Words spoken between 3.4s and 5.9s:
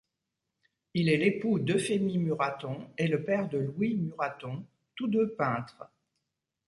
de Louis Muraton, tous deux peintres.